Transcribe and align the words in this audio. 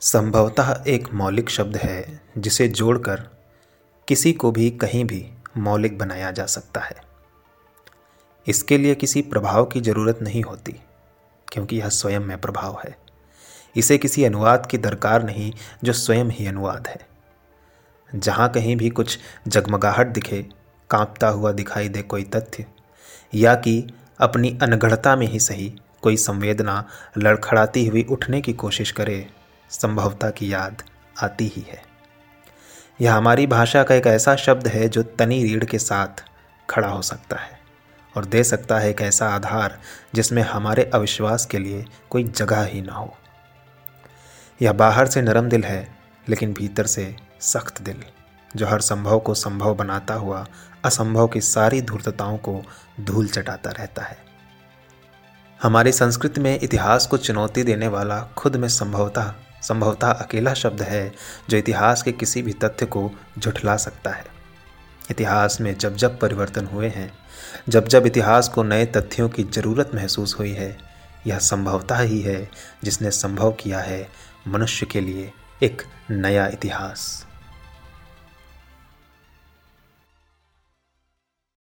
संभवतः 0.00 0.84
एक 0.86 1.12
मौलिक 1.14 1.50
शब्द 1.50 1.76
है, 1.76 2.20
जिसे 2.38 2.68
जोड़कर 2.68 3.20
किसी 4.08 4.32
को 4.32 4.50
भी 4.50 4.70
कहीं 4.70 5.04
भी 5.04 5.30
मौलिक 5.56 5.98
बनाया 5.98 6.30
जा 6.30 6.46
सकता 6.46 6.80
है। 6.80 6.96
इसके 8.48 8.78
लिए 8.78 8.94
किसी 8.94 9.22
प्रभाव 9.22 9.64
की 9.64 9.80
ज़रूरत 9.80 10.18
नहीं 10.22 10.42
होती, 10.42 10.72
क्योंकि 11.52 11.76
यह 11.76 11.88
स्वयं 11.88 12.20
में 12.20 12.40
प्रभाव 12.40 12.80
है। 12.84 12.96
इसे 13.76 13.98
किसी 13.98 14.24
अनुवाद 14.24 14.66
की 14.66 14.78
दरकार 14.78 15.22
नहीं, 15.22 15.52
जो 15.84 15.92
स्वयं 15.92 16.24
ही 16.24 16.46
अनुवाद 16.46 16.86
है। 16.86 17.06
जहाँ 18.14 18.48
कहीं 18.48 18.76
भी 18.76 18.90
कुछ 18.90 19.18
जगमगाहट 19.48 20.06
दिखे, 20.06 20.46
कांपता 20.90 21.28
हुआ 21.28 21.52
दिखाई 21.52 21.88
दे 21.88 22.02
कोई 22.02 22.24
तथ्य, 22.24 22.66
या 23.34 23.54
कि 23.54 23.86
अपनी 24.18 24.58
अनगढ़ता 24.62 25.16
में 25.16 25.26
ही 25.26 25.40
सही 25.40 25.72
कोई 26.02 26.16
संवेदना 26.16 26.88
लड़खड़ाती 27.18 27.86
हुई 27.86 28.02
उठने 28.02 28.40
की 28.40 28.52
कोशिश 28.52 28.90
करे 28.90 29.28
संभवता 29.70 30.30
की 30.30 30.52
याद 30.52 30.82
आती 31.22 31.52
ही 31.56 31.66
है। 31.70 31.82
यह 33.00 33.14
हमारी 33.14 33.46
भाषा 33.46 33.82
का 33.82 33.94
एक 33.94 34.06
ऐसा 34.06 34.36
शब्द 34.36 34.68
है 34.68 34.88
जो 34.88 35.02
तनी 35.02 35.42
रीढ़ 35.44 35.64
के 35.64 35.78
साथ 35.78 36.24
खड़ा 36.70 36.88
हो 36.88 37.02
सकता 37.02 37.36
है 37.36 37.60
और 38.16 38.24
दे 38.24 38.44
सकता 38.44 38.78
है 38.78 38.90
एक 38.90 39.00
ऐसा 39.00 39.28
आधार 39.28 39.78
जिसमें 40.14 40.42
हमारे 40.42 40.90
अविश्वास 40.94 41.46
के 41.46 41.58
लिए 41.58 41.84
कोई 42.10 42.24
जगह 42.24 42.62
ही 42.62 42.82
ना 42.82 42.92
हो। 42.92 43.16
यह 44.62 44.72
बाहर 44.72 45.06
से 45.06 45.22
नरम 45.22 45.48
दिल 45.48 45.64
है, 45.64 45.96
लेकिन 46.28 46.52
भीतर 46.52 46.86
से 46.86 47.16
सख्त 47.40 47.82
दिल, 47.82 48.02
जो 48.56 48.66
हर 48.66 48.80
संभव 48.80 49.18
को 49.18 49.34
संभव 49.34 49.74
बनाता 49.74 50.14
हुआ, 50.14 50.46
असंभव 50.84 51.28
की 51.28 51.40
सारी 51.40 51.82
धूर्तताओं 51.82 52.38
को 52.38 52.62
धूल 53.00 53.28
चटाता 53.28 53.70
रहता 53.70 54.02
है। 54.02 54.18
हमारी 55.62 55.92
संस्कृति 55.92 56.40
में 56.40 56.60
इतिहास 56.60 57.06
को 57.06 57.16
चुनौती 57.16 57.62
देने 57.62 57.88
वाला 57.88 58.20
खुद 58.20 58.56
में 58.56 58.68
संभवतः 58.68 59.34
संभवतः 59.68 60.10
अकेला 60.10 60.54
शब्द 60.54 60.82
है, 60.82 61.12
जो 61.50 61.56
इतिहास 61.56 62.02
के 62.02 62.12
किसी 62.12 62.42
भी 62.42 62.52
तथ्य 62.52 62.86
को 62.86 63.10
झुठला 63.38 63.76
सकता 63.76 64.10
है। 64.10 64.24
इतिहास 65.10 65.60
में 65.60 65.78
जब 65.78 65.96
जब 65.96 66.18
परिवर्तन 66.20 66.66
हुए 66.66 66.88
हैं, 66.88 67.12
जब 67.68 67.88
जब 67.88 68.06
इतिहास 68.06 68.48
को 68.48 68.62
नए 68.62 68.86
तथ्यों 68.86 69.28
की 69.28 69.44
ज़रूरत 69.44 69.90
महसूस 69.94 70.38
हुई 70.38 70.52
है, 70.52 70.76
यह 71.26 71.38
संभवतः 71.38 71.98
ही 71.98 72.20
है 72.20 72.48
जिसने 72.84 73.10
संभव 73.10 73.52
किया 73.52 73.78
है 73.78 74.08
मनुष्य 74.48 74.86
के 74.86 75.00
लिए 75.00 75.32
एक 75.62 75.82
नया 76.10 76.46
इतिहास। 76.46 77.26